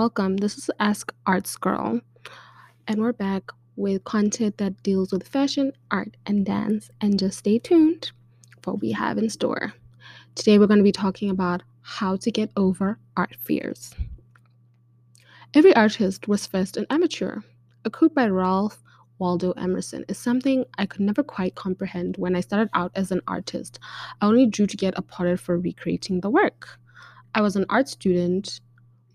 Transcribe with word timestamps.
Welcome. 0.00 0.38
This 0.38 0.56
is 0.56 0.70
Ask 0.80 1.12
Arts 1.26 1.54
Girl, 1.58 2.00
and 2.88 3.02
we're 3.02 3.12
back 3.12 3.50
with 3.76 4.02
content 4.04 4.56
that 4.56 4.82
deals 4.82 5.12
with 5.12 5.28
fashion, 5.28 5.72
art, 5.90 6.16
and 6.24 6.46
dance. 6.46 6.88
And 7.02 7.18
just 7.18 7.36
stay 7.36 7.58
tuned 7.58 8.10
for 8.62 8.70
what 8.70 8.80
we 8.80 8.92
have 8.92 9.18
in 9.18 9.28
store. 9.28 9.74
Today, 10.34 10.58
we're 10.58 10.68
going 10.68 10.78
to 10.78 10.84
be 10.84 10.90
talking 10.90 11.28
about 11.28 11.62
how 11.82 12.16
to 12.16 12.30
get 12.30 12.50
over 12.56 12.98
art 13.18 13.36
fears. 13.40 13.94
Every 15.52 15.76
artist 15.76 16.26
was 16.26 16.46
first 16.46 16.78
an 16.78 16.86
amateur. 16.88 17.40
A 17.84 17.90
quote 17.90 18.14
by 18.14 18.26
Ralph 18.28 18.82
Waldo 19.18 19.50
Emerson 19.52 20.06
is 20.08 20.16
something 20.16 20.64
I 20.78 20.86
could 20.86 21.02
never 21.02 21.22
quite 21.22 21.56
comprehend 21.56 22.16
when 22.16 22.34
I 22.34 22.40
started 22.40 22.70
out 22.72 22.90
as 22.94 23.10
an 23.10 23.20
artist. 23.28 23.78
I 24.22 24.26
only 24.28 24.46
drew 24.46 24.66
to 24.66 24.78
get 24.78 24.96
applauded 24.96 25.40
for 25.40 25.58
recreating 25.58 26.22
the 26.22 26.30
work. 26.30 26.78
I 27.34 27.42
was 27.42 27.54
an 27.54 27.66
art 27.68 27.86
student 27.86 28.62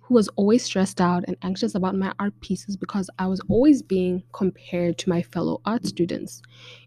who 0.05 0.13
was 0.13 0.27
always 0.35 0.63
stressed 0.63 1.01
out 1.01 1.23
and 1.27 1.35
anxious 1.41 1.73
about 1.73 1.95
my 1.95 2.13
art 2.19 2.39
pieces 2.39 2.77
because 2.77 3.09
I 3.17 3.25
was 3.25 3.41
always 3.49 3.81
being 3.81 4.23
compared 4.33 4.99
to 4.99 5.09
my 5.09 5.23
fellow 5.23 5.61
art 5.65 5.83
students. 5.85 6.43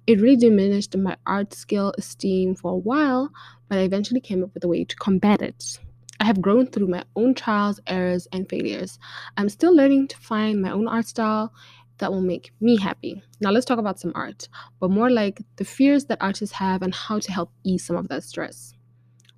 It 0.07 0.21
really 0.21 0.37
diminished 0.37 0.97
my 0.97 1.17
art 1.27 1.53
skill 1.53 1.93
esteem 1.99 2.55
for 2.55 2.71
a 2.71 2.77
while, 2.77 3.31
but 3.69 3.79
I 3.79 3.83
eventually 3.83 4.21
came 4.21 4.45
up 4.45 4.55
with 4.55 4.63
a 4.63 4.69
way 4.69 4.85
to 4.85 4.97
combat 4.97 5.43
it. 5.43 5.81
I 6.21 6.27
have 6.27 6.41
grown 6.41 6.69
through 6.69 6.87
my 6.87 7.03
own 7.17 7.35
trials, 7.35 7.81
errors, 7.89 8.29
and 8.33 8.49
failures. 8.49 9.01
I'm 9.37 9.49
still 9.49 9.75
learning 9.75 10.09
to 10.09 10.17
find 10.17 10.63
my 10.63 10.71
own 10.71 10.87
art 10.87 11.07
style 11.07 11.53
that 11.99 12.13
will 12.13 12.21
make 12.21 12.53
me 12.61 12.77
happy. 12.77 13.21
Now, 13.41 13.51
let's 13.51 13.67
talk 13.67 13.81
about 13.81 13.99
some 13.99 14.13
art, 14.15 14.49
but 14.79 14.91
more 14.91 15.11
like 15.11 15.43
the 15.57 15.65
fears 15.65 16.05
that 16.05 16.19
artists 16.21 16.55
have 16.55 16.83
and 16.83 16.95
how 16.95 17.19
to 17.19 17.33
help 17.33 17.53
ease 17.65 17.85
some 17.85 17.97
of 17.97 18.07
that 18.09 18.23
stress. 18.23 18.75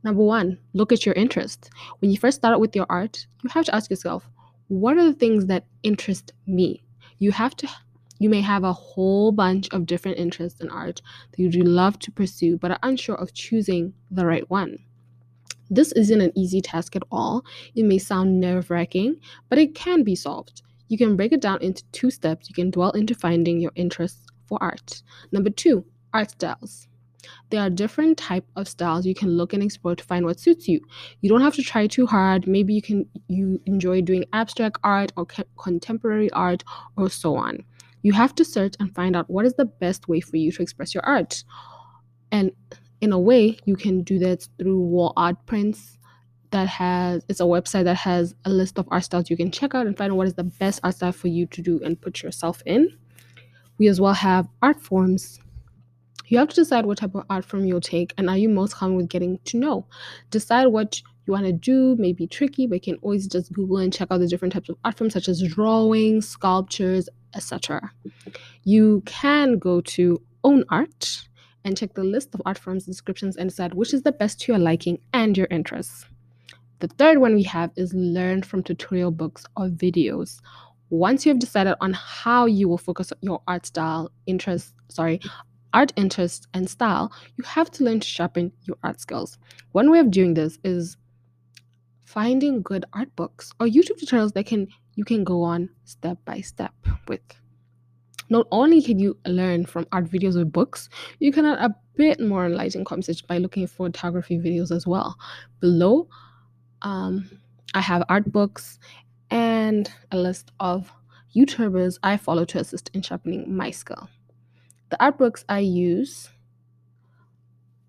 Number 0.03 0.23
one, 0.23 0.59
look 0.73 0.93
at 0.93 1.05
your 1.05 1.15
interests. 1.15 1.69
When 1.99 2.11
you 2.11 2.19
first 2.19 2.39
start 2.39 2.55
out 2.55 2.61
with 2.61 2.75
your 2.75 2.87
art, 2.89 3.27
you 3.43 3.51
have 3.51 3.67
to 3.67 3.75
ask 3.75 3.91
yourself, 3.91 4.29
what 4.69 4.97
are 4.97 5.05
the 5.05 5.15
things 5.15 5.47
that 5.47 5.67
interest 5.83 6.33
me? 6.47 6.83
You 7.19 7.33
have 7.33 7.57
to 7.57 7.69
you 8.21 8.29
may 8.29 8.43
have 8.43 8.65
a 8.65 8.73
whole 8.75 9.33
bunch 9.33 9.71
of 9.73 9.87
different 9.87 10.19
interests 10.19 10.61
in 10.61 10.69
art 10.69 11.01
that 11.31 11.39
you'd 11.39 11.55
love 11.55 11.99
to 12.01 12.13
pursue, 12.13 12.59
but 12.59 12.71
are 12.71 12.79
unsure 12.83 13.17
of 13.17 13.33
choosing 13.33 13.95
the 14.11 14.27
right 14.27 14.49
one. 14.51 14.79
This 15.71 15.91
isn't 15.93 16.21
an 16.21 16.33
easy 16.37 16.61
task 16.61 16.95
at 16.97 17.03
all. 17.11 17.47
It 17.75 17.87
may 17.87 17.97
sound 17.97 18.39
nerve 18.39 18.71
wracking, 18.71 19.17
but 19.49 19.59
it 19.59 19.75
can 19.75 20.03
be 20.03 20.15
solved. 20.15 20.61
You 20.89 20.99
can 20.99 21.17
break 21.17 21.33
it 21.33 21.41
down 21.41 21.63
into 21.63 21.83
two 21.93 22.11
steps. 22.11 22.51
You 22.51 22.55
can 22.55 22.71
dwell 22.71 22.91
into 22.91 23.15
finding 23.15 23.59
your 23.59 23.73
interests 23.75 24.27
for 24.47 24.63
art. 24.63 25.03
Number 25.33 25.49
two, 25.49 25.87
art 26.13 26.33
styles. 26.33 26.89
There 27.51 27.61
are 27.61 27.71
different 27.71 28.19
type 28.19 28.45
of 28.57 28.69
styles 28.69 29.07
you 29.07 29.15
can 29.15 29.31
look 29.31 29.53
and 29.53 29.63
explore 29.63 29.97
to 29.97 30.05
find 30.05 30.25
what 30.25 30.41
suits 30.41 30.69
you. 30.69 30.81
You 31.21 31.29
don't 31.29 31.41
have 31.41 31.55
to 31.55 31.63
try 31.63 31.87
too 31.87 32.07
hard. 32.07 32.47
Maybe 32.47 32.75
you 32.75 32.83
can 32.83 33.07
you 33.29 33.61
enjoy 33.67 34.03
doing 34.03 34.25
abstract 34.33 34.79
art 34.85 35.13
or 35.17 35.27
contemporary 35.59 36.31
art 36.31 36.65
or 36.97 37.11
so 37.11 37.37
on. 37.37 37.65
You 38.03 38.13
have 38.13 38.35
to 38.37 38.45
search 38.45 38.75
and 38.81 38.95
find 38.95 39.15
out 39.15 39.29
what 39.29 39.45
is 39.45 39.55
the 39.55 39.67
best 39.67 40.09
way 40.09 40.21
for 40.21 40.37
you 40.37 40.51
to 40.53 40.63
express 40.63 40.95
your 40.95 41.05
art. 41.05 41.45
And 42.33 42.53
in 43.01 43.13
a 43.13 43.19
way, 43.19 43.59
you 43.65 43.77
can 43.77 44.03
do 44.03 44.19
that 44.21 44.47
through 44.59 44.81
wall 44.81 45.13
art 45.17 45.37
prints 45.47 45.99
that 46.51 46.67
has 46.67 47.25
it's 47.29 47.41
a 47.41 47.45
website 47.45 47.85
that 47.85 47.97
has 47.97 48.35
a 48.45 48.51
list 48.51 48.79
of 48.79 48.89
art 48.91 49.05
styles 49.05 49.31
you 49.31 49.37
can 49.37 49.53
check 49.53 49.73
out 49.73 49.87
and 49.87 49.97
find 49.97 50.13
out 50.13 50.17
what 50.17 50.27
is 50.27 50.35
the 50.35 50.43
best 50.45 50.81
art 50.83 50.97
style 50.97 51.13
for 51.13 51.29
you 51.29 51.47
to 51.47 51.63
do 51.63 51.81
and 51.85 52.01
put 52.01 52.23
yourself 52.23 52.63
in. 52.67 52.97
We 53.79 53.89
as 53.89 54.01
well 54.01 54.15
have 54.15 54.49
art 54.61 54.81
forms 54.81 55.39
you 56.31 56.39
have 56.39 56.49
to 56.49 56.55
decide 56.55 56.87
what 56.87 56.99
type 56.99 57.15
of 57.15 57.25
art 57.29 57.45
form 57.45 57.65
you'll 57.65 57.81
take 57.81 58.15
and 58.17 58.31
are 58.31 58.39
you 58.39 58.49
most 58.49 58.77
comfortable 58.77 58.99
with 58.99 59.11
getting 59.11 59.39
to 59.45 59.59
know. 59.59 59.87
Decide 60.31 60.69
what 60.69 61.03
you 61.27 61.33
want 61.33 61.45
to 61.47 61.53
do 61.53 61.97
may 61.97 62.13
be 62.13 62.27
tricky, 62.27 62.67
but 62.67 62.77
you 62.77 62.95
can 62.95 63.03
always 63.03 63.27
just 63.27 63.53
Google 63.53 63.79
and 63.79 63.93
check 63.93 64.09
out 64.11 64.19
the 64.19 64.29
different 64.29 64.55
types 64.55 64.69
of 64.69 64.77
art 64.85 64.97
forms 64.97 65.13
such 65.13 65.29
as 65.29 65.43
drawing, 65.43 66.21
sculptures, 66.21 67.09
etc. 67.35 67.93
You 68.63 69.03
can 69.07 69.59
go 69.59 69.81
to 69.83 70.23
Own 70.45 70.65
Art 70.71 71.29
and 71.65 71.77
check 71.77 71.95
the 71.95 72.05
list 72.05 72.35
of 72.35 72.43
art 72.47 72.59
forms 72.59 72.87
descriptions 72.87 73.37
and 73.37 73.51
decide 73.51 73.75
which 73.75 73.93
is 73.93 74.03
the 74.03 74.13
best 74.13 74.41
to 74.41 74.53
your 74.53 74.59
liking 74.59 74.99
and 75.13 75.37
your 75.37 75.49
interests. 75.51 76.07
The 76.79 76.89
third 76.89 77.19
one 77.19 77.35
we 77.35 77.43
have 77.43 77.73
is 77.77 77.93
learn 77.93 78.43
from 78.43 78.63
tutorial 78.63 79.11
books 79.11 79.45
or 79.57 79.69
videos. 79.69 80.41
Once 80.89 81.27
you 81.27 81.31
have 81.31 81.39
decided 81.39 81.77
on 81.81 81.93
how 81.93 82.47
you 82.47 82.69
will 82.69 82.79
focus 82.79 83.13
your 83.21 83.43
art 83.47 83.67
style, 83.67 84.11
interest, 84.27 84.75
sorry, 84.89 85.21
art 85.73 85.93
interest, 85.97 86.49
and 86.55 86.69
style, 86.69 87.13
you 87.37 87.45
have 87.45 87.71
to 87.73 87.85
learn 87.85 88.01
to 88.01 88.07
sharpen 88.07 88.53
your 88.65 88.77
art 88.83 89.01
skills. 89.01 89.39
One 89.73 89.91
way 89.91 89.99
of 89.99 90.11
doing 90.11 90.35
this 90.35 90.59
is 90.65 90.97
finding 92.05 92.63
good 92.63 92.85
art 92.93 93.15
books 93.15 93.53
or 93.61 93.67
YouTube 93.67 94.01
tutorials 94.03 94.33
that 94.33 94.47
can 94.47 94.67
you 94.97 95.05
can 95.05 95.23
go 95.23 95.43
on 95.43 95.71
step 95.85 96.19
by 96.25 96.41
step 96.41 96.75
with. 97.07 97.21
Not 98.29 98.47
only 98.51 98.83
can 98.83 98.99
you 98.99 99.17
learn 99.27 99.65
from 99.67 99.87
art 99.93 100.05
videos 100.05 100.37
or 100.37 100.45
books, 100.45 100.89
you 101.19 101.33
can 101.33 101.47
add 101.47 101.59
a 101.59 101.75
bit 101.97 102.21
more 102.21 102.47
enlightening 102.47 102.85
conversation 102.85 103.27
by 103.29 103.39
looking 103.39 103.65
at 103.65 103.71
photography 103.71 104.39
videos 104.39 104.71
as 104.71 104.87
well. 104.87 105.17
Below, 105.61 106.09
um, 106.83 107.29
I 107.75 107.81
have 107.81 108.05
art 108.09 108.31
books 108.31 108.79
and 109.31 109.91
a 110.11 110.17
list 110.17 110.51
of 110.61 110.93
YouTubers 111.35 111.99
I 112.03 112.17
follow 112.17 112.45
to 112.47 112.59
assist 112.59 112.91
in 112.95 113.03
sharpening 113.03 113.55
my 113.55 113.71
skill. 113.71 114.09
The 114.91 115.03
art 115.03 115.19
books 115.19 115.45
I 115.49 115.61
use 115.61 116.31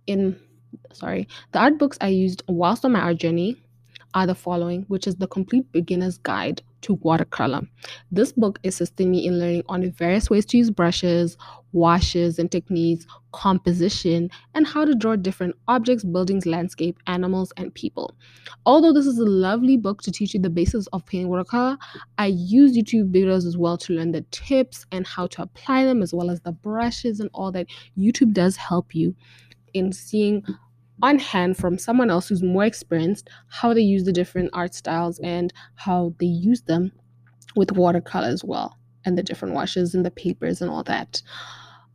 in 0.08 0.40
sorry, 0.94 1.28
the 1.52 1.60
art 1.60 1.78
books 1.78 1.98
I 2.02 2.08
used 2.10 2.44
whilst 2.48 2.86
on 2.86 2.94
my 2.94 3.00
art 3.02 3.18
journey 3.18 3.58
are 4.14 4.28
the 4.28 4.36
following, 4.36 4.84
which 4.88 5.08
is 5.08 5.16
the 5.16 5.28
complete 5.28 5.72
beginner's 5.72 6.18
guide 6.18 6.62
to 6.82 6.96
watercolor. 6.96 7.62
This 8.12 8.32
book 8.32 8.60
assisted 8.64 9.08
me 9.08 9.26
in 9.26 9.40
learning 9.40 9.64
on 9.70 9.90
various 9.92 10.30
ways 10.30 10.46
to 10.48 10.58
use 10.58 10.70
brushes, 10.70 11.38
washes 11.74 12.40
and 12.40 12.52
techniques, 12.52 13.06
composition, 13.32 14.30
and 14.56 14.68
how 14.68 14.84
to 14.84 14.96
draw 14.96 15.16
different 15.16 15.56
objects, 15.68 16.04
buildings, 16.04 16.46
landscape, 16.46 16.98
animals, 17.08 17.54
and 17.58 17.74
people. 17.74 18.16
Although 18.66 18.94
this 18.94 19.06
is 19.06 19.20
a 19.20 19.26
lovely 19.26 19.78
book 19.78 20.02
to 20.02 20.12
teach 20.12 20.34
you 20.34 20.40
the 20.40 20.50
basics 20.50 20.88
of 20.88 21.06
painting 21.06 21.30
watercolor, 21.30 21.78
I 22.18 22.28
use 22.28 22.76
YouTube 22.76 23.12
videos 23.12 23.46
as 23.46 23.58
well 23.58 23.78
to 23.78 23.94
learn 23.94 24.12
the 24.12 24.26
tips 24.32 24.86
and 24.92 25.06
how 25.06 25.28
to 25.28 25.44
apply 25.44 25.86
them, 25.86 26.02
as 26.02 26.14
well 26.14 26.30
as 26.30 26.42
the 26.42 26.52
brushes 26.52 27.20
and 27.20 27.30
all 27.34 27.52
that. 27.52 27.68
YouTube 27.98 28.34
does 28.34 28.56
help 28.56 28.96
you 28.96 29.16
in 29.74 29.94
seeing 29.94 30.44
on 31.02 31.20
hand 31.20 31.58
from 31.58 31.78
someone 31.78 32.10
else 32.10 32.30
who's 32.30 32.44
more 32.44 32.66
experienced 32.66 33.30
how 33.48 33.74
they 33.74 33.82
use 33.82 34.04
the 34.04 34.14
different 34.14 34.50
art 34.54 34.74
styles 34.74 35.20
and 35.20 35.54
how 35.76 36.14
they 36.20 36.26
use 36.26 36.62
them 36.62 36.92
with 37.56 37.72
watercolor 37.72 38.28
as 38.28 38.44
well 38.44 38.78
and 39.06 39.18
the 39.18 39.24
different 39.24 39.54
washes 39.54 39.96
and 39.96 40.06
the 40.06 40.12
papers 40.12 40.62
and 40.62 40.70
all 40.70 40.84
that. 40.84 41.22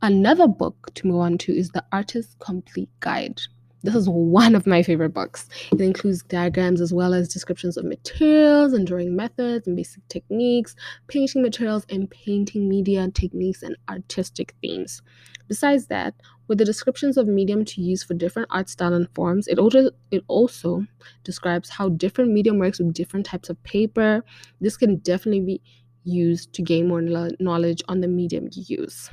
Another 0.01 0.47
book 0.47 0.91
to 0.95 1.07
move 1.07 1.21
on 1.21 1.37
to 1.39 1.51
is 1.51 1.69
The 1.69 1.83
Artist's 1.91 2.35
Complete 2.39 2.89
Guide. 2.99 3.41
This 3.83 3.95
is 3.95 4.09
one 4.09 4.53
of 4.53 4.67
my 4.67 4.83
favorite 4.83 5.13
books. 5.13 5.47
It 5.71 5.81
includes 5.81 6.23
diagrams 6.23 6.81
as 6.81 6.93
well 6.93 7.13
as 7.13 7.31
descriptions 7.31 7.77
of 7.77 7.85
materials 7.85 8.73
and 8.73 8.85
drawing 8.85 9.15
methods 9.15 9.67
and 9.67 9.75
basic 9.75 10.07
techniques, 10.07 10.75
painting 11.07 11.41
materials 11.41 11.85
and 11.89 12.09
painting 12.09 12.67
media 12.67 13.09
techniques 13.11 13.63
and 13.63 13.75
artistic 13.89 14.55
themes. 14.61 15.01
Besides 15.47 15.87
that, 15.87 16.15
with 16.47 16.57
the 16.57 16.65
descriptions 16.65 17.17
of 17.17 17.27
medium 17.27 17.65
to 17.65 17.81
use 17.81 18.03
for 18.03 18.13
different 18.13 18.47
art 18.51 18.69
style 18.69 18.93
and 18.93 19.09
forms, 19.13 19.47
it 19.47 19.59
also 19.59 19.89
it 20.11 20.23
also 20.27 20.85
describes 21.23 21.69
how 21.69 21.89
different 21.89 22.31
medium 22.31 22.59
works 22.59 22.79
with 22.79 22.93
different 22.93 23.25
types 23.25 23.49
of 23.49 23.61
paper. 23.63 24.23
This 24.61 24.77
can 24.77 24.97
definitely 24.97 25.41
be 25.41 25.61
used 26.03 26.53
to 26.53 26.61
gain 26.61 26.87
more 26.87 27.01
knowledge 27.01 27.81
on 27.87 28.01
the 28.01 28.07
medium 28.07 28.49
you 28.53 28.63
use. 28.79 29.09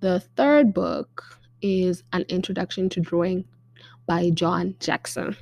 The 0.00 0.20
third 0.36 0.72
book 0.74 1.38
is 1.60 2.02
An 2.12 2.22
Introduction 2.28 2.88
to 2.90 3.00
Drawing 3.00 3.44
by 4.06 4.30
John 4.30 4.74
Jackson. 4.80 5.36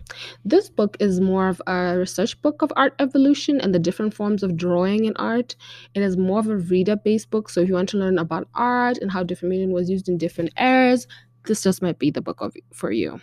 This 0.44 0.69
book 0.69 0.97
is 1.00 1.20
more 1.20 1.49
of 1.49 1.61
a 1.67 1.99
research 1.99 2.41
book 2.43 2.62
of 2.62 2.73
art 2.76 2.94
evolution 2.99 3.61
and 3.61 3.75
the 3.75 3.79
different 3.79 4.14
forms 4.14 4.43
of 4.43 4.56
drawing 4.56 5.05
in 5.05 5.17
art. 5.17 5.56
It 5.94 6.03
is 6.03 6.17
more 6.17 6.38
of 6.41 6.49
a 6.49 6.56
reader 6.56 6.97
based 6.97 7.31
book. 7.31 7.49
So 7.49 7.61
if 7.61 7.69
you 7.69 7.75
want 7.75 7.88
to 7.91 7.99
learn 7.99 8.19
about 8.19 8.49
art 8.55 8.99
and 8.99 9.11
how 9.11 9.23
different 9.23 9.50
medium 9.50 9.70
was 9.70 9.91
used 9.91 10.09
in 10.09 10.19
different 10.19 10.50
eras, 10.59 11.06
this 11.47 11.62
just 11.62 11.82
might 11.82 11.99
be 11.99 12.11
the 12.11 12.20
book 12.20 12.41
of, 12.41 12.55
for 12.73 12.93
you. 12.93 13.20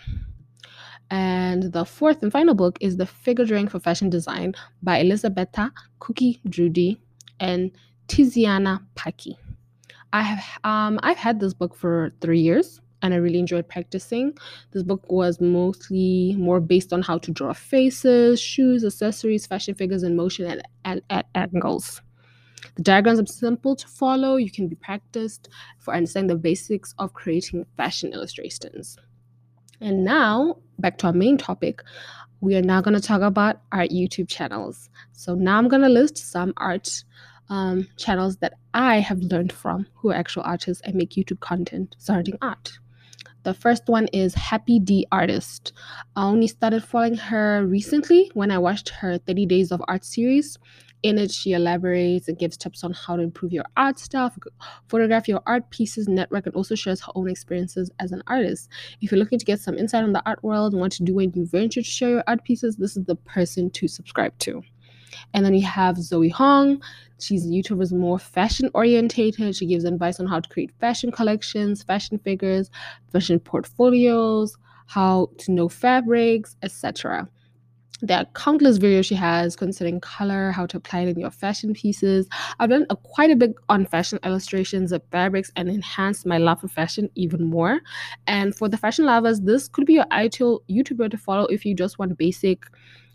And 1.12 1.74
the 1.74 1.86
fourth 1.86 2.22
and 2.22 2.32
final 2.32 2.54
book 2.54 2.78
is 2.82 2.98
The 2.98 3.06
Figure 3.06 3.46
Drawing 3.46 3.68
for 3.68 3.80
Fashion 3.80 4.10
Design 4.10 4.54
by 4.84 5.00
Elisabetta 5.00 5.72
Cookie 6.00 6.40
Drudi 6.48 6.98
and 7.40 7.72
Tiziana 8.08 8.86
Paki. 8.96 9.36
I 10.12 10.22
have 10.22 10.44
um, 10.64 11.00
I've 11.04 11.18
had 11.18 11.40
this 11.40 11.54
book 11.54 11.76
for 11.76 12.12
three 12.22 12.40
years 12.40 12.82
and 13.02 13.14
I 13.14 13.18
really 13.18 13.40
enjoyed 13.40 13.68
practicing. 13.68 14.38
This 14.72 14.84
book 14.84 15.10
was 15.12 15.40
mostly 15.40 16.36
more 16.38 16.60
based 16.60 16.94
on 16.94 17.02
how 17.02 17.18
to 17.20 17.32
draw 17.32 17.54
faces, 17.54 18.40
shoes, 18.40 18.84
accessories, 18.84 19.48
fashion 19.48 19.76
figures 19.76 20.04
in 20.04 20.16
motion 20.16 20.62
and, 20.86 21.02
at 21.10 21.28
angles. 21.36 22.02
The 22.76 22.84
diagrams 22.84 23.20
are 23.20 23.26
simple 23.26 23.76
to 23.76 23.88
follow. 23.88 24.36
You 24.36 24.52
can 24.52 24.68
be 24.68 24.76
practiced 24.76 25.50
for 25.80 25.94
understanding 25.94 26.36
the 26.36 26.42
basics 26.42 26.94
of 27.00 27.14
creating 27.14 27.66
fashion 27.78 28.14
illustrations. 28.14 28.98
And 29.82 30.04
now, 30.04 30.58
back 30.78 30.98
to 31.00 31.08
our 31.08 31.14
main 31.14 31.38
topic. 31.38 31.82
we 32.42 32.56
are 32.56 32.62
now 32.62 32.82
going 32.82 32.96
to 32.96 33.02
talk 33.02 33.22
about 33.22 33.62
art 33.72 33.90
YouTube 33.90 34.30
channels. 34.30 34.90
So 35.12 35.36
now 35.36 35.58
I'm 35.58 35.68
going 35.68 35.82
to 35.82 35.90
list 35.90 36.18
some 36.18 36.54
art 36.58 37.04
um, 37.50 37.88
channels 37.98 38.38
that 38.38 38.54
I 38.74 39.00
have 39.00 39.20
learned 39.20 39.52
from 39.52 39.88
who 39.96 40.12
are 40.12 40.16
actual 40.16 40.44
artists 40.44 40.82
and 40.86 40.96
make 40.96 41.12
YouTube 41.12 41.40
content 41.40 41.96
surrounding 41.98 42.38
art. 42.42 42.80
The 43.44 43.54
first 43.54 43.84
one 43.88 44.08
is 44.08 44.36
Happy 44.36 44.80
D 44.80 45.08
Artist. 45.14 45.72
I 46.18 46.24
only 46.24 46.48
started 46.48 46.84
following 46.84 47.16
her 47.16 47.66
recently 47.66 48.30
when 48.34 48.52
I 48.52 48.58
watched 48.58 48.90
her 48.90 49.18
30 49.18 49.46
Days 49.46 49.72
of 49.72 49.82
Art 49.88 50.04
series. 50.04 50.58
In 51.04 51.18
it, 51.18 51.32
she 51.32 51.54
elaborates 51.54 52.28
and 52.28 52.38
gives 52.38 52.58
tips 52.58 52.84
on 52.84 52.92
how 52.92 53.16
to 53.16 53.24
improve 53.24 53.54
your 53.54 53.64
art 53.78 53.98
style, 53.98 54.34
photograph 54.90 55.30
your 55.30 55.42
art 55.46 55.70
pieces, 55.70 56.10
network, 56.10 56.48
and 56.48 56.56
also 56.56 56.76
shares 56.76 57.00
her 57.00 57.14
own 57.16 57.30
experiences 57.30 57.90
as 58.00 58.12
an 58.12 58.22
artist. 58.28 58.68
If 59.00 59.10
you're 59.10 59.20
looking 59.20 59.40
to 59.40 59.46
get 59.46 59.62
some 59.62 59.78
insight 59.78 60.04
on 60.04 60.12
the 60.12 60.22
art 60.26 60.44
world 60.44 60.74
and 60.74 60.82
want 60.82 60.92
to 60.94 61.04
do 61.04 61.18
a 61.20 61.28
new 61.28 61.46
venture 61.46 61.82
to 61.82 61.88
share 61.88 62.10
your 62.10 62.24
art 62.28 62.44
pieces, 62.44 62.76
this 62.76 62.98
is 62.98 63.06
the 63.06 63.16
person 63.16 63.70
to 63.70 63.88
subscribe 63.88 64.38
to. 64.40 64.62
And 65.34 65.46
then 65.46 65.54
we 65.54 65.62
have 65.62 65.98
Zoe 65.98 66.30
Hong. 66.30 66.82
She's 67.20 67.46
a 67.46 67.50
YouTuber 67.50 67.84
is 67.84 67.94
more 67.94 68.20
fashion 68.20 68.70
orientated. 68.74 69.56
She 69.56 69.66
gives 69.66 69.84
advice 69.84 70.20
on 70.20 70.28
how 70.28 70.40
to 70.40 70.50
create 70.50 70.72
fashion 70.80 71.12
collections, 71.12 71.84
fashion 71.84 72.18
figures, 72.20 72.70
fashion 73.12 73.40
portfolios, 73.40 74.56
how 74.88 75.30
to 75.40 75.52
know 75.52 75.70
fabrics, 75.70 76.56
etc. 76.64 77.28
There 78.02 78.18
are 78.18 78.26
countless 78.34 78.80
videos 78.80 79.06
she 79.06 79.16
has 79.16 79.58
concerning 79.58 80.00
color, 80.00 80.52
how 80.52 80.66
to 80.68 80.78
apply 80.78 81.02
it 81.02 81.10
in 81.10 81.20
your 81.20 81.32
fashion 81.32 81.74
pieces. 81.74 82.30
I've 82.58 82.70
done 82.70 82.86
a, 82.90 82.96
quite 82.96 83.30
a 83.30 83.36
bit 83.36 83.56
on 83.68 83.86
fashion 83.86 84.20
illustrations 84.24 84.94
of 84.94 85.04
fabrics 85.12 85.52
and 85.58 85.68
enhanced 85.68 86.26
my 86.26 86.38
love 86.38 86.62
for 86.62 86.70
fashion 86.70 87.10
even 87.16 87.44
more. 87.44 87.82
And 88.26 88.56
for 88.56 88.70
the 88.70 88.78
fashion 88.78 89.04
lovers, 89.06 89.42
this 89.42 89.68
could 89.68 89.86
be 89.86 89.94
your 89.94 90.06
ideal 90.14 90.62
YouTuber 90.70 91.12
to 91.12 91.18
follow 91.18 91.46
if 91.48 91.66
you 91.66 91.76
just 91.76 92.00
want 92.00 92.18
basic 92.18 92.64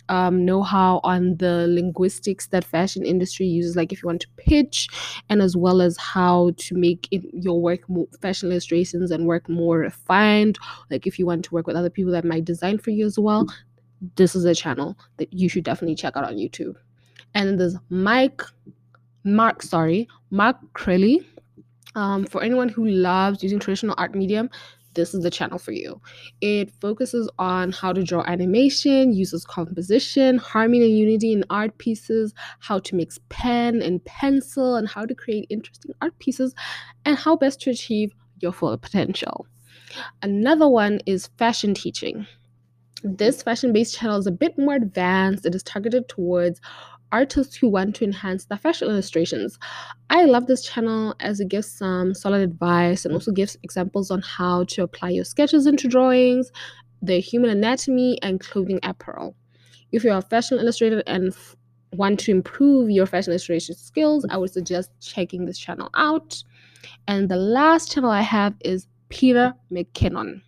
um, 0.09 0.45
know-how 0.45 1.01
on 1.03 1.37
the 1.39 1.67
linguistics 1.69 2.49
that 2.49 2.65
fashion 2.65 3.05
industry 3.05 3.47
uses 3.47 3.77
like 3.77 3.93
if 3.93 4.03
you 4.03 4.07
want 4.07 4.21
to 4.21 4.29
pitch 4.37 4.89
and 5.29 5.41
as 5.41 5.57
well 5.57 5.81
as 5.81 5.97
how 5.97 6.51
to 6.57 6.75
make 6.75 7.09
it, 7.11 7.23
your 7.33 7.61
work 7.61 7.89
more 7.89 8.07
fashion 8.21 8.51
illustrations 8.51 9.11
and 9.11 9.27
work 9.27 9.49
more 9.49 9.79
refined 9.79 10.59
like 10.91 11.07
if 11.07 11.19
you 11.19 11.27
want 11.27 11.45
to 11.45 11.55
work 11.55 11.67
with 11.67 11.77
other 11.77 11.91
people 11.91 12.13
that 12.13 12.25
might 12.25 12.45
design 12.45 12.79
for 12.79 12.91
you 12.91 13.07
as 13.07 13.19
well 13.19 13.47
this 14.17 14.35
is 14.35 14.45
a 14.45 14.55
channel 14.55 14.97
that 15.17 15.33
you 15.33 15.49
should 15.49 15.65
definitely 15.65 15.95
check 15.95 16.17
out 16.17 16.25
on 16.25 16.37
youtube 16.37 16.75
and 17.35 17.49
then 17.49 17.57
there's 17.57 17.77
mike 17.89 18.43
mark 19.25 19.63
sorry 19.63 20.09
mark 20.31 20.57
Crilley. 20.75 21.25
Um, 21.97 22.25
for 22.25 22.43
anyone 22.43 22.69
who 22.69 22.89
loves 22.89 23.41
using 23.41 23.61
traditional 23.61 23.95
art 23.97 24.17
medium 24.17 24.51
this 24.95 25.15
is 25.15 25.23
the 25.23 25.31
channel 25.31 25.59
for 25.59 25.73
you. 25.73 26.01
It 26.41 26.71
focuses 26.81 27.29
on 27.39 27.73
how 27.73 27.93
to 27.93 28.03
draw 28.03 28.23
animation, 28.27 29.13
uses 29.13 29.45
composition, 29.45 30.39
harmony 30.39 30.85
and 30.85 30.99
unity 30.99 31.33
in 31.33 31.45
art 31.51 31.77
pieces, 31.79 32.35
how 32.61 32.79
to 32.81 32.95
mix 32.97 33.19
pen 33.29 33.83
and 33.83 34.05
pencil, 34.05 34.77
and 34.77 34.89
how 34.89 35.05
to 35.05 35.15
create 35.15 35.47
interesting 35.51 35.93
art 36.01 36.19
pieces, 36.19 36.55
and 37.05 37.17
how 37.17 37.37
best 37.37 37.61
to 37.63 37.71
achieve 37.71 38.13
your 38.41 38.53
full 38.53 38.77
potential. 38.79 39.47
Another 40.23 40.69
one 40.69 41.01
is 41.07 41.29
fashion 41.39 41.75
teaching. 41.75 42.27
This 43.03 43.43
fashion 43.43 43.73
based 43.73 43.97
channel 43.97 44.19
is 44.19 44.27
a 44.27 44.33
bit 44.33 44.59
more 44.59 44.75
advanced. 44.75 45.45
It 45.45 45.55
is 45.55 45.63
targeted 45.63 46.09
towards 46.09 46.61
artists 47.15 47.55
who 47.57 47.69
want 47.69 47.95
to 47.97 48.05
enhance 48.05 48.47
their 48.47 48.59
fashion 48.59 48.89
illustrations. 48.89 49.57
I 50.11 50.25
love 50.25 50.47
this 50.47 50.65
channel 50.65 51.15
as 51.21 51.39
it 51.39 51.49
gives 51.49 51.71
some 51.71 52.13
solid 52.13 52.43
advice 52.43 53.05
and 53.05 53.15
also 53.15 53.31
gives 53.31 53.57
examples 53.63 54.11
on 54.11 54.21
how 54.23 54.65
to 54.65 54.83
apply 54.83 55.11
your 55.11 55.25
sketches 55.25 55.67
into 55.67 55.87
drawings, 55.87 56.51
the 57.03 57.21
human 57.21 57.51
anatomy, 57.51 58.19
and 58.23 58.41
clothing 58.41 58.81
apparel. 58.83 59.37
If 59.93 60.03
you're 60.03 60.19
a 60.19 60.23
fashion 60.23 60.59
illustrator 60.59 61.03
and 61.07 61.29
f- 61.29 61.57
want 61.93 62.19
to 62.21 62.33
improve 62.33 62.91
your 62.91 63.07
fashion 63.07 63.33
illustration 63.33 63.77
skills, 63.77 64.27
I 64.29 64.37
would 64.37 64.51
suggest 64.51 64.91
checking 65.01 65.45
this 65.47 65.59
channel 65.59 65.91
out. 65.95 66.43
And 67.07 67.29
the 67.29 67.37
last 67.37 67.93
channel 67.93 68.11
I 68.11 68.23
have 68.23 68.55
is 68.61 68.89
Peter 69.09 69.55
McKinnon, 69.73 70.43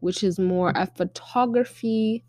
which 0.00 0.22
is 0.24 0.38
more 0.38 0.72
a 0.76 0.86
photography 0.86 2.24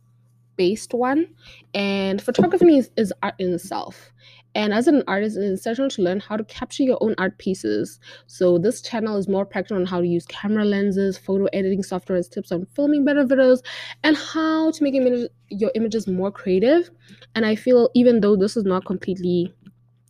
based 0.58 0.94
one 0.94 1.28
and 1.74 2.22
photography 2.22 2.78
is, 2.78 2.90
is 2.98 3.14
art 3.24 3.36
in 3.40 3.54
itself. 3.54 4.12
And 4.56 4.74
as 4.74 4.88
an 4.88 5.04
artist 5.08 5.38
it's 5.38 5.62
essential 5.62 5.88
to 5.90 6.02
learn 6.02 6.20
how 6.20 6.36
to 6.36 6.44
capture 6.44 6.84
your 6.84 6.98
own 7.02 7.14
art 7.20 7.38
pieces. 7.38 8.00
So 8.26 8.58
this 8.58 8.82
channel 8.82 9.18
is 9.18 9.28
more 9.28 9.46
practical 9.46 9.78
on 9.78 9.86
how 9.86 10.02
to 10.02 10.08
use 10.08 10.26
camera 10.26 10.66
lenses 10.66 11.18
photo 11.18 11.46
editing 11.54 11.84
software 11.84 12.18
as 12.18 12.28
tips 12.28 12.52
on 12.52 12.66
filming 12.76 13.06
better 13.06 13.24
videos 13.24 13.60
and 14.04 14.18
how 14.18 14.72
to 14.72 14.84
make 14.84 14.96
your 15.50 15.72
images 15.76 16.08
more 16.08 16.32
creative. 16.32 16.90
And 17.36 17.46
i 17.46 17.56
feel 17.56 17.90
even 17.94 18.22
though 18.22 18.36
this 18.36 18.58
is 18.58 18.64
not 18.64 18.86
completely 18.86 19.54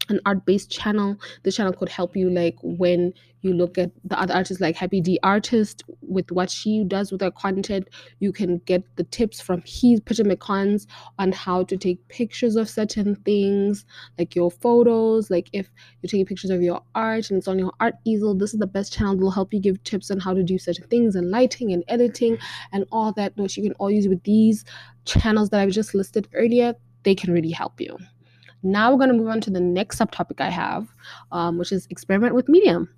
an 0.09 0.19
art-based 0.25 0.69
channel. 0.71 1.18
The 1.44 1.51
channel 1.51 1.74
could 1.74 1.89
help 1.89 2.15
you 2.15 2.30
like 2.30 2.56
when 2.62 3.13
you 3.42 3.54
look 3.54 3.77
at 3.77 3.92
the 4.04 4.19
other 4.19 4.33
artists 4.33 4.59
like 4.62 4.75
happy 4.75 5.00
d 5.00 5.19
artist 5.24 5.83
with 6.01 6.31
what 6.31 6.50
she 6.50 6.83
does 6.83 7.12
with 7.12 7.21
her 7.21 7.31
content. 7.31 7.88
You 8.19 8.31
can 8.31 8.57
get 8.65 8.83
the 8.95 9.04
tips 9.04 9.39
from 9.39 9.62
his 9.65 10.00
Peter 10.01 10.24
McKinnon's 10.24 10.88
on 11.19 11.31
how 11.31 11.63
to 11.63 11.77
take 11.77 12.06
pictures 12.07 12.56
of 12.56 12.69
certain 12.69 13.15
things 13.15 13.86
like 14.18 14.36
your 14.36 14.51
photos 14.51 15.30
like 15.30 15.50
if 15.54 15.69
you're 16.01 16.09
taking 16.09 16.25
pictures 16.25 16.50
of 16.50 16.62
your 16.62 16.81
art 16.95 17.30
and 17.30 17.38
it's 17.38 17.48
on 17.48 17.59
your 17.59 17.71
art 17.80 17.95
easel 18.06 18.33
this 18.36 18.54
is 18.54 18.59
the 18.59 18.68
best 18.68 18.94
channel 18.94 19.15
that 19.15 19.21
will 19.21 19.31
help 19.31 19.54
you 19.54 19.59
give 19.59 19.81
tips 19.83 20.09
on 20.12 20.19
how 20.19 20.33
to 20.33 20.44
do 20.44 20.57
certain 20.57 20.88
things 20.88 21.15
and 21.15 21.30
lighting 21.30 21.71
and 21.71 21.83
editing 21.88 22.38
and 22.71 22.86
all 22.92 23.12
that 23.13 23.36
which 23.38 23.57
you 23.57 23.63
can 23.63 23.74
all 23.74 23.92
use 23.92 24.07
with 24.07 24.24
these 24.24 24.65
channels 25.06 25.50
that 25.50 25.62
i've 25.62 25.71
just 25.71 25.94
listed 25.94 26.27
earlier. 26.33 26.74
They 27.04 27.15
can 27.15 27.31
really 27.33 27.51
help 27.51 27.80
you 27.80 27.98
now 28.63 28.92
we're 28.92 28.98
going 28.98 29.09
to 29.12 29.15
move 29.15 29.30
on 29.30 29.42
to 29.42 29.50
the 29.50 29.59
next 29.59 30.00
subtopic 30.00 30.42
I 30.42 30.50
have, 30.50 30.88
um, 31.31 31.57
which 31.57 31.71
is 31.71 31.88
experiment 31.89 32.36
with 32.36 32.50
medium. 32.50 32.89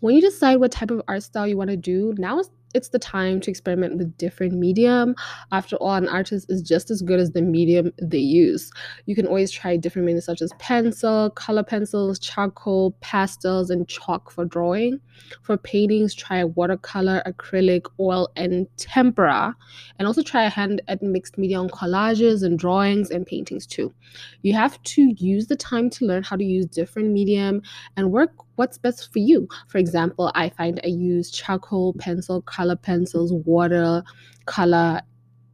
When 0.00 0.14
you 0.14 0.20
decide 0.20 0.56
what 0.56 0.72
type 0.72 0.90
of 0.90 1.02
art 1.08 1.22
style 1.22 1.46
you 1.46 1.56
want 1.56 1.70
to 1.70 1.76
do, 1.76 2.14
now 2.18 2.38
is 2.38 2.50
it's 2.76 2.90
the 2.90 2.98
time 2.98 3.40
to 3.40 3.50
experiment 3.50 3.96
with 3.96 4.16
different 4.18 4.52
medium. 4.52 5.16
After 5.50 5.76
all, 5.76 5.94
an 5.94 6.08
artist 6.08 6.46
is 6.50 6.62
just 6.62 6.90
as 6.90 7.02
good 7.02 7.18
as 7.18 7.32
the 7.32 7.42
medium 7.42 7.92
they 8.00 8.18
use. 8.18 8.70
You 9.06 9.14
can 9.14 9.26
always 9.26 9.50
try 9.50 9.76
different 9.76 10.06
mediums 10.06 10.26
such 10.26 10.42
as 10.42 10.52
pencil, 10.58 11.30
color 11.30 11.62
pencils, 11.62 12.18
charcoal, 12.18 12.92
pastels, 13.00 13.70
and 13.70 13.88
chalk 13.88 14.30
for 14.30 14.44
drawing. 14.44 15.00
For 15.42 15.56
paintings, 15.56 16.14
try 16.14 16.44
watercolor, 16.44 17.22
acrylic, 17.26 17.86
oil, 17.98 18.28
and 18.36 18.66
tempera. 18.76 19.56
And 19.98 20.06
also 20.06 20.22
try 20.22 20.44
a 20.44 20.50
hand 20.50 20.82
at 20.88 21.02
mixed 21.02 21.38
media 21.38 21.58
on 21.58 21.70
collages 21.70 22.42
and 22.44 22.58
drawings 22.58 23.10
and 23.10 23.26
paintings 23.26 23.66
too. 23.66 23.92
You 24.42 24.52
have 24.52 24.80
to 24.82 25.14
use 25.16 25.46
the 25.46 25.56
time 25.56 25.88
to 25.90 26.04
learn 26.04 26.22
how 26.22 26.36
to 26.36 26.44
use 26.44 26.66
different 26.66 27.10
medium 27.10 27.62
and 27.96 28.12
work 28.12 28.32
what's 28.56 28.78
best 28.78 29.12
for 29.12 29.18
you. 29.18 29.48
For 29.68 29.78
example, 29.78 30.32
I 30.34 30.48
find 30.50 30.80
I 30.84 30.88
use 30.88 31.30
charcoal 31.30 31.94
pencil, 31.94 32.42
color 32.42 32.76
pencils, 32.76 33.32
water, 33.32 34.02
color, 34.46 35.00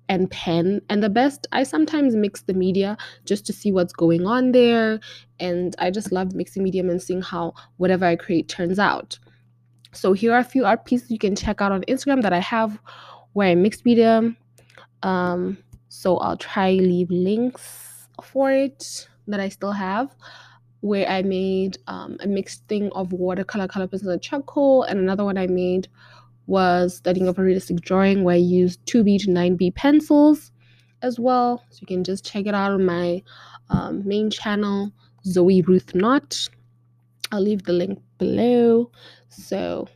and 0.09 0.31
pen. 0.31 0.81
And 0.89 1.03
the 1.03 1.09
best, 1.09 1.47
I 1.53 1.63
sometimes 1.63 2.15
mix 2.15 2.43
the 2.43 2.55
media 2.55 2.97
just 3.25 3.47
to 3.47 3.53
see 3.53 3.73
what's 3.73 3.93
going 3.93 4.27
on 4.27 4.53
there. 4.53 5.01
And 5.41 5.75
I 5.79 5.91
just 5.91 6.13
love 6.13 6.35
mixing 6.35 6.63
medium 6.63 6.91
and 6.91 7.03
seeing 7.03 7.23
how 7.23 7.55
whatever 7.77 8.05
I 8.05 8.17
create 8.17 8.49
turns 8.49 8.79
out. 8.79 9.19
So 9.93 10.13
here 10.13 10.33
are 10.33 10.39
a 10.39 10.45
few 10.45 10.65
art 10.65 10.85
pieces 10.85 11.11
you 11.11 11.19
can 11.19 11.37
check 11.37 11.61
out 11.61 11.73
on 11.73 11.83
Instagram 11.83 12.23
that 12.23 12.33
I 12.33 12.41
have 12.41 12.79
where 13.33 13.49
I 13.49 13.55
mix 13.55 13.85
medium. 13.85 14.37
Um, 15.03 15.59
so 15.89 16.19
I'll 16.19 16.37
try 16.37 16.73
leave 16.73 17.11
links 17.11 18.09
for 18.23 18.51
it 18.53 19.09
that 19.27 19.41
I 19.41 19.49
still 19.49 19.73
have 19.73 20.15
where 20.83 21.09
I 21.09 21.23
made 21.23 21.79
um, 21.87 22.17
a 22.21 22.27
mixed 22.27 22.67
thing 22.67 22.91
of 22.93 23.12
watercolor, 23.12 23.69
color 23.69 23.87
pencils, 23.87 24.12
and 24.12 24.21
charcoal. 24.21 24.83
And 24.83 24.99
another 24.99 25.25
one 25.25 25.39
I 25.39 25.47
made 25.47 25.89
was 26.47 26.97
studying 26.97 27.29
of 27.29 27.39
a 27.39 27.43
realistic 27.43 27.81
drawing 27.81 28.25
where 28.25 28.35
I 28.35 28.39
used 28.39 28.85
2B 28.87 29.23
to 29.23 29.29
9B 29.29 29.77
pencils 29.77 30.51
as 31.01 31.21
well. 31.21 31.65
So 31.71 31.79
you 31.83 31.87
can 31.87 32.03
just 32.03 32.25
check 32.25 32.47
it 32.47 32.55
out 32.55 32.73
on 32.73 32.85
my 32.85 33.23
um, 33.71 34.07
main 34.07 34.29
channel, 34.29 34.93
Zoey 35.25 35.67
Ruth 35.67 35.95
Knot. 35.95 36.49
I'll 37.31 37.41
leave 37.41 37.62
the 37.62 37.73
link 37.73 38.01
below. 38.19 38.91
So, 39.29 39.89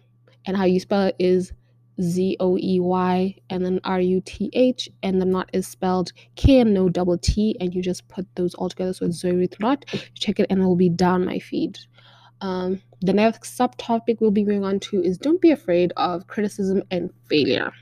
and 0.46 0.56
how 0.56 0.64
you 0.64 0.78
spell 0.78 1.02
it 1.02 1.16
is 1.18 1.52
Z 2.00 2.36
O 2.40 2.58
E 2.58 2.78
Y 2.80 3.34
and 3.50 3.64
then 3.64 3.80
R 3.84 4.00
U 4.00 4.20
T 4.24 4.50
H, 4.52 4.88
and 5.02 5.20
the 5.20 5.24
knot 5.24 5.50
is 5.52 5.66
spelled 5.66 6.12
K 6.34 6.60
and 6.60 6.74
no 6.74 6.88
double 6.88 7.18
T, 7.18 7.56
and 7.60 7.74
you 7.74 7.82
just 7.82 8.06
put 8.08 8.26
those 8.34 8.54
all 8.54 8.68
together. 8.68 8.92
So 8.92 9.06
it's 9.06 9.22
Zoey 9.22 9.34
Ruth 9.34 9.58
Knot. 9.60 9.84
check 10.14 10.40
it 10.40 10.46
and 10.50 10.60
it 10.60 10.64
will 10.64 10.76
be 10.76 10.88
down 10.88 11.24
my 11.24 11.38
feed. 11.38 11.78
Um, 12.40 12.82
the 13.00 13.12
next 13.12 13.58
subtopic 13.58 14.20
we'll 14.20 14.30
be 14.30 14.44
going 14.44 14.64
on 14.64 14.80
to 14.80 15.02
is 15.02 15.16
don't 15.16 15.40
be 15.40 15.50
afraid 15.50 15.92
of 15.96 16.26
criticism 16.26 16.82
and 16.90 17.10
failure. 17.28 17.72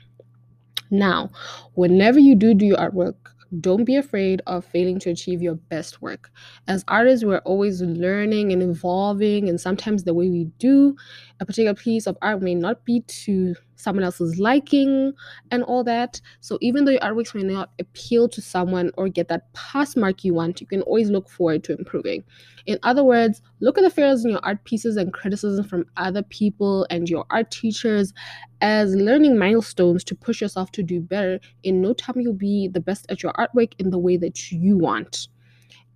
Now, 0.91 1.31
whenever 1.73 2.19
you 2.19 2.35
do 2.35 2.53
do 2.53 2.65
your 2.65 2.77
artwork, 2.77 3.15
don't 3.59 3.85
be 3.85 3.95
afraid 3.95 4.41
of 4.47 4.65
failing 4.65 4.99
to 4.99 5.09
achieve 5.09 5.41
your 5.41 5.55
best 5.55 6.01
work. 6.01 6.31
As 6.67 6.83
artists, 6.87 7.25
we're 7.25 7.39
always 7.39 7.81
learning 7.81 8.51
and 8.51 8.61
evolving, 8.61 9.49
and 9.49 9.59
sometimes 9.59 10.03
the 10.03 10.13
way 10.13 10.29
we 10.29 10.45
do 10.57 10.95
a 11.39 11.45
particular 11.45 11.73
piece 11.73 12.07
of 12.07 12.17
art 12.21 12.41
may 12.41 12.55
not 12.55 12.83
be 12.85 13.01
to 13.01 13.55
someone 13.75 14.03
else's 14.03 14.39
liking 14.39 15.13
and 15.51 15.63
all 15.63 15.83
that. 15.83 16.19
So 16.41 16.57
even 16.61 16.85
though 16.85 16.91
your 16.91 17.01
artworks 17.01 17.35
may 17.35 17.43
not 17.43 17.71
appeal 17.79 18.27
to 18.29 18.41
someone 18.41 18.91
or 18.97 19.09
get 19.09 19.27
that 19.27 19.51
pass 19.53 19.95
mark 19.95 20.23
you 20.23 20.33
want, 20.33 20.61
you 20.61 20.67
can 20.67 20.81
always 20.83 21.09
look 21.09 21.29
forward 21.29 21.63
to 21.65 21.77
improving. 21.77 22.23
In 22.65 22.79
other 22.83 23.03
words, 23.03 23.41
look 23.59 23.77
at 23.77 23.83
the 23.83 23.89
failures 23.89 24.25
in 24.25 24.31
your 24.31 24.43
art 24.43 24.63
pieces 24.63 24.97
and 24.97 25.13
criticism 25.13 25.65
from 25.65 25.85
other 25.97 26.23
people 26.23 26.87
and 26.89 27.09
your 27.09 27.25
art 27.29 27.51
teachers 27.51 28.13
as 28.61 28.95
learning 28.95 29.37
milestones 29.37 30.03
to 30.05 30.15
push 30.15 30.41
yourself 30.41 30.71
to 30.71 30.83
do 30.83 30.99
better. 30.99 31.39
In 31.63 31.81
no 31.81 31.93
time, 31.93 32.19
you'll 32.19 32.33
be 32.33 32.67
the 32.67 32.79
best 32.79 33.05
at 33.09 33.21
your 33.21 33.33
artwork 33.33 33.73
in 33.77 33.91
the 33.91 33.99
way 33.99 34.17
that 34.17 34.51
you 34.51 34.77
want. 34.77 35.27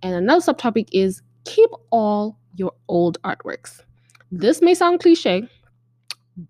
And 0.02 0.14
another 0.14 0.52
subtopic 0.52 0.88
is 0.92 1.22
keep 1.44 1.70
all 1.90 2.38
your 2.54 2.72
old 2.88 3.20
artworks. 3.22 3.82
This 4.30 4.62
may 4.62 4.74
sound 4.74 5.00
cliche, 5.00 5.48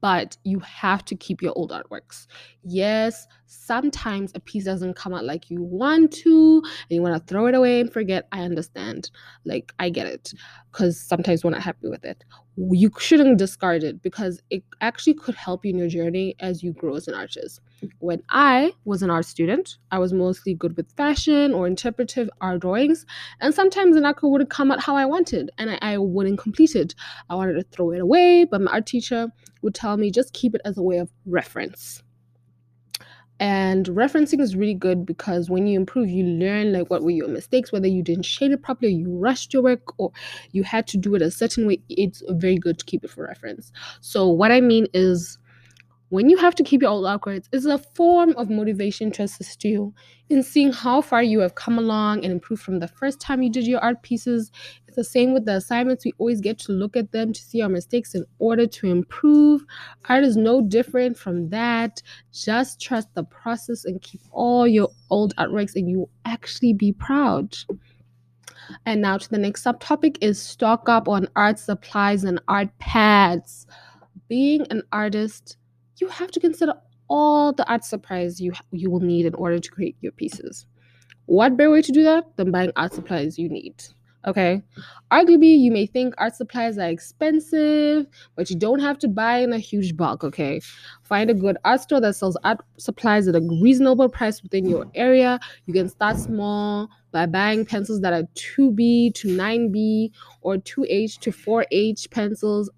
but 0.01 0.37
you 0.45 0.61
have 0.61 1.05
to 1.07 1.17
keep 1.17 1.43
your 1.43 1.53
old 1.57 1.71
artworks. 1.73 2.27
Yes, 2.63 3.27
sometimes 3.51 4.31
a 4.35 4.41
piece 4.41 4.65
doesn't 4.65 4.95
come 4.95 5.13
out 5.13 5.25
like 5.25 5.51
you 5.51 5.61
want 5.61 6.13
to 6.13 6.63
and 6.65 6.91
you 6.91 7.03
want 7.03 7.15
to 7.15 7.29
throw 7.29 7.47
it 7.47 7.55
away 7.55 7.81
and 7.81 7.93
forget. 7.93 8.29
I 8.31 8.43
understand. 8.43 9.11
Like, 9.45 9.75
I 9.79 9.91
get 9.91 10.07
it 10.07 10.33
because 10.71 11.01
sometimes 11.01 11.43
we're 11.43 11.51
not 11.51 11.63
happy 11.63 11.89
with 11.89 12.05
it. 12.05 12.25
You 12.57 12.91
shouldn't 12.99 13.39
discard 13.39 13.83
it 13.83 14.03
because 14.03 14.41
it 14.51 14.63
actually 14.81 15.15
could 15.15 15.35
help 15.35 15.65
you 15.65 15.71
in 15.71 15.79
your 15.79 15.89
journey 15.89 16.37
as 16.39 16.63
you 16.63 16.73
grow 16.73 16.95
as 16.95 17.09
an 17.09 17.15
artist. 17.15 17.61
When 17.99 18.23
I 18.29 18.73
was 18.85 19.03
an 19.03 19.11
art 19.11 19.25
student, 19.25 19.79
I 19.91 19.99
was 19.99 20.13
mostly 20.13 20.55
good 20.55 20.77
with 20.77 20.93
fashion 20.97 21.53
or 21.53 21.67
interpretive 21.67 22.31
art 22.41 22.61
drawings, 22.61 23.05
and 23.41 23.53
sometimes 23.53 23.97
an 23.97 24.05
art 24.05 24.19
wouldn't 24.23 24.51
come 24.51 24.71
out 24.71 24.81
how 24.81 24.95
I 24.95 25.07
wanted 25.07 25.51
and 25.59 25.71
I, 25.71 25.79
I 25.81 25.99
wouldn't 25.99 26.39
complete 26.39 26.77
it. 26.77 26.95
I 27.29 27.35
wanted 27.35 27.55
to 27.55 27.63
throw 27.63 27.91
it 27.91 28.01
away, 28.01 28.45
but 28.45 28.61
my 28.61 28.71
art 28.71 28.87
teacher 28.87 29.29
would 29.63 29.75
tell 29.75 29.97
me 29.97 30.11
just 30.11 30.35
keep 30.35 30.55
it 30.55 30.61
as 30.65 30.79
a 30.79 30.83
way 30.83 30.99
of 30.99 31.11
reference. 31.27 32.03
And 33.41 33.87
referencing 33.87 34.39
is 34.41 34.55
really 34.55 34.75
good 34.75 35.07
because 35.07 35.49
when 35.49 35.67
you 35.67 35.75
improve, 35.79 36.11
you 36.11 36.25
learn 36.25 36.75
like 36.75 36.91
what 36.91 37.03
were 37.03 37.11
your 37.11 37.27
mistakes, 37.27 37.73
whether 37.73 37.89
you 37.89 38.03
didn't 38.03 38.27
shade 38.27 38.53
it 38.53 38.63
properly, 38.63 38.93
you 38.93 39.17
rushed 39.17 39.55
your 39.55 39.63
work, 39.63 39.99
or 39.99 40.13
you 40.53 40.63
had 40.63 40.87
to 40.89 40.99
do 40.99 41.15
it 41.15 41.23
a 41.23 41.31
certain 41.31 41.67
way. 41.67 41.81
It's 41.89 42.23
very 42.29 42.57
good 42.57 42.79
to 42.79 42.85
keep 42.85 43.03
it 43.03 43.11
for 43.11 43.25
reference. 43.25 43.73
So, 44.03 44.29
what 44.29 44.53
I 44.53 44.61
mean 44.61 44.89
is, 44.93 45.39
when 46.11 46.29
you 46.29 46.37
have 46.37 46.55
to 46.57 46.65
keep 46.65 46.83
your 46.83 46.91
old 46.91 47.05
artworks, 47.05 47.47
it's 47.53 47.65
a 47.65 47.79
form 47.79 48.35
of 48.37 48.51
motivation 48.51 49.11
to 49.13 49.23
assist 49.23 49.65
you 49.65 49.95
in 50.29 50.43
seeing 50.43 50.73
how 50.73 51.01
far 51.01 51.23
you 51.23 51.39
have 51.41 51.55
come 51.55 51.79
along 51.79 52.25
and 52.25 52.33
improved 52.33 52.63
from 52.63 52.81
the 52.81 52.89
first 52.89 53.21
time 53.21 53.43
you 53.43 53.51
did 53.51 53.67
your 53.67 53.81
art 53.81 54.03
pieces. 54.03 54.51
It's 54.91 54.97
the 54.97 55.05
same 55.05 55.33
with 55.33 55.45
the 55.45 55.55
assignments. 55.55 56.05
We 56.05 56.15
always 56.19 56.41
get 56.41 56.59
to 56.61 56.73
look 56.73 56.97
at 56.97 57.13
them 57.13 57.33
to 57.33 57.41
see 57.41 57.63
our 57.63 57.69
mistakes 57.69 58.17
in 58.17 58.25
order 58.41 58.67
to 58.67 58.89
improve. 58.89 59.65
Art 60.09 60.25
is 60.25 60.37
no 60.37 60.63
different 60.63 61.17
from 61.17 61.49
that. 61.51 62.03
Just 62.33 62.81
trust 62.81 63.15
the 63.15 63.23
process 63.23 63.85
and 63.85 64.03
keep 64.03 64.21
all 64.33 64.67
your 64.67 64.89
old 65.09 65.33
artworks, 65.37 65.77
and 65.77 65.89
you 65.89 66.01
will 66.01 66.11
actually 66.25 66.73
be 66.73 66.93
proud. 66.93 67.57
And 68.85 69.01
now 69.01 69.17
to 69.17 69.31
the 69.31 69.39
next 69.39 69.63
subtopic 69.63 70.17
is 70.21 70.43
stock 70.43 70.89
up 70.89 71.07
on 71.07 71.29
art 71.37 71.61
supplies 71.61 72.25
and 72.25 72.41
art 72.49 72.77
pads. 72.81 73.69
Being 74.27 74.67
an 74.71 74.83
artist 74.91 75.57
you 75.99 76.09
have 76.09 76.33
to 76.33 76.41
consider 76.41 76.75
all 77.09 77.53
the 77.53 77.69
art 77.71 77.85
supplies 77.85 78.41
you 78.41 78.55
you 78.73 78.91
will 78.91 78.99
need 78.99 79.25
in 79.25 79.35
order 79.35 79.61
to 79.61 79.71
create 79.71 79.97
your 80.01 80.13
pieces. 80.13 80.67
What 81.27 81.57
better 81.57 81.71
way 81.71 81.83
to 81.83 81.93
do 81.93 82.03
that 82.03 82.37
than 82.37 82.51
buying 82.51 82.73
art 82.75 82.93
supplies 82.93 83.39
you 83.39 83.49
need? 83.49 83.85
Okay. 84.27 84.63
Arguably, 85.11 85.59
you 85.59 85.73
may 85.73 85.87
think 85.87 86.15
art 86.19 86.35
supplies 86.35 86.77
are 86.79 86.89
expensive, 86.89 88.07
but 88.37 88.51
you 88.51 88.57
don't 88.57 88.81
have 88.81 88.99
to 88.99 89.09
buy 89.09 89.39
in 89.39 89.53
a 89.53 89.59
huge 89.59 89.97
bulk. 89.97 90.23
Okay. 90.25 90.61
Find 91.03 91.31
a 91.31 91.35
good 91.35 91.57
art 91.65 91.81
store 91.81 92.01
that 92.01 92.17
sells 92.17 92.37
art 92.45 92.61
supplies 92.77 93.27
at 93.29 93.35
a 93.35 93.41
reasonable 93.63 94.09
price 94.09 94.43
within 94.43 94.67
your 94.69 94.87
area. 94.95 95.41
You 95.67 95.73
can 95.73 95.89
start 95.89 96.19
small 96.19 96.89
by 97.13 97.27
buying 97.27 97.65
pencils 97.65 98.03
that 98.03 98.13
are 98.13 98.25
2B 98.35 99.15
to 99.15 99.29
9B 99.29 100.11
or 100.43 100.57
2H 100.57 101.19
to 101.21 101.31
4H 101.31 102.11
pencils 102.11 102.71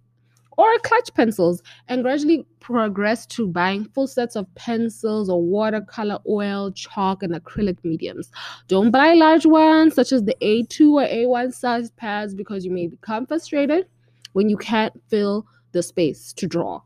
or 0.57 0.79
clutch 0.79 1.13
pencils 1.15 1.63
and 1.89 2.03
gradually 2.03 2.47
progress 2.61 3.27
to 3.27 3.47
buying 3.47 3.85
full 3.87 4.07
sets 4.07 4.37
of 4.37 4.53
pencils 4.55 5.29
or 5.29 5.43
watercolor 5.43 6.19
oil, 6.29 6.71
chalk, 6.73 7.23
and 7.23 7.35
acrylic 7.35 7.79
mediums. 7.85 8.31
Don't 8.69 8.91
buy 8.91 9.15
large 9.15 9.47
ones 9.47 9.95
such 9.95 10.13
as 10.13 10.25
the 10.25 10.37
A2 10.41 10.93
or 10.93 11.07
A1 11.07 11.53
size 11.53 11.91
pads 11.93 12.35
because 12.35 12.65
you 12.65 12.71
may 12.71 12.87
become 12.87 13.27
frustrated 13.27 13.87
when 14.33 14.49
you 14.49 14.57
can't 14.57 14.95
fill 15.09 15.47
the 15.73 15.83
space 15.83 16.33
to 16.35 16.47
draw. 16.47 16.81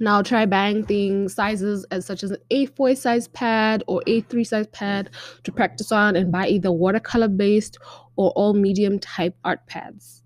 Now 0.00 0.20
try 0.20 0.46
buying 0.46 0.84
things 0.84 1.34
sizes 1.34 1.84
as 1.92 2.04
such 2.04 2.24
as 2.24 2.32
an 2.32 2.38
A4 2.50 2.96
size 2.96 3.28
pad 3.28 3.84
or 3.86 4.02
A3 4.08 4.44
size 4.44 4.66
pad 4.68 5.10
to 5.44 5.52
practice 5.52 5.92
on 5.92 6.16
and 6.16 6.32
buy 6.32 6.48
either 6.48 6.72
watercolor 6.72 7.28
based 7.28 7.78
or 8.16 8.32
all 8.32 8.52
medium 8.52 8.98
type 8.98 9.36
art 9.44 9.64
pads. 9.66 10.21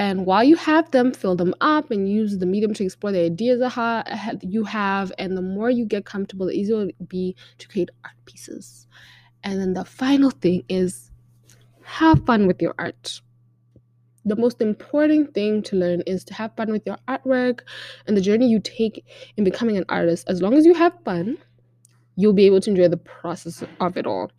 And 0.00 0.24
while 0.24 0.42
you 0.42 0.56
have 0.56 0.90
them, 0.92 1.12
fill 1.12 1.36
them 1.36 1.54
up 1.60 1.90
and 1.90 2.08
use 2.08 2.38
the 2.38 2.46
medium 2.46 2.72
to 2.72 2.82
explore 2.82 3.12
the 3.12 3.20
ideas 3.20 3.60
you 4.40 4.64
have. 4.64 5.12
And 5.18 5.36
the 5.36 5.42
more 5.42 5.68
you 5.68 5.84
get 5.84 6.06
comfortable, 6.06 6.46
the 6.46 6.54
easier 6.54 6.80
it 6.80 6.94
will 6.98 7.06
be 7.06 7.36
to 7.58 7.68
create 7.68 7.90
art 8.02 8.14
pieces. 8.24 8.86
And 9.44 9.60
then 9.60 9.74
the 9.74 9.84
final 9.84 10.30
thing 10.30 10.64
is 10.70 11.10
have 11.82 12.24
fun 12.24 12.46
with 12.46 12.62
your 12.62 12.74
art. 12.78 13.20
The 14.24 14.36
most 14.36 14.62
important 14.62 15.34
thing 15.34 15.62
to 15.64 15.76
learn 15.76 16.00
is 16.06 16.24
to 16.24 16.32
have 16.32 16.56
fun 16.56 16.72
with 16.72 16.86
your 16.86 16.96
artwork 17.06 17.60
and 18.06 18.16
the 18.16 18.22
journey 18.22 18.48
you 18.48 18.58
take 18.58 19.04
in 19.36 19.44
becoming 19.44 19.76
an 19.76 19.84
artist. 19.90 20.26
As 20.30 20.40
long 20.40 20.54
as 20.54 20.64
you 20.64 20.72
have 20.72 20.94
fun, 21.04 21.36
you'll 22.16 22.32
be 22.32 22.46
able 22.46 22.62
to 22.62 22.70
enjoy 22.70 22.88
the 22.88 22.96
process 22.96 23.62
of 23.80 23.98
it 23.98 24.06
all. 24.06 24.30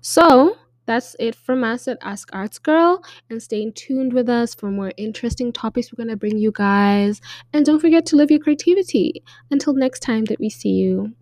So, 0.00 0.56
that's 0.90 1.14
it 1.20 1.36
from 1.36 1.62
us 1.62 1.86
at 1.86 1.98
Ask 2.02 2.30
Arts 2.32 2.58
Girl. 2.58 3.04
And 3.30 3.40
stay 3.40 3.70
tuned 3.70 4.12
with 4.12 4.28
us 4.28 4.56
for 4.56 4.72
more 4.72 4.92
interesting 4.96 5.52
topics 5.52 5.92
we're 5.92 6.04
going 6.04 6.12
to 6.12 6.16
bring 6.16 6.36
you 6.36 6.50
guys. 6.50 7.20
And 7.52 7.64
don't 7.64 7.78
forget 7.78 8.04
to 8.06 8.16
live 8.16 8.28
your 8.28 8.40
creativity. 8.40 9.22
Until 9.52 9.72
next 9.72 10.00
time 10.00 10.24
that 10.24 10.40
we 10.40 10.50
see 10.50 10.70
you. 10.70 11.12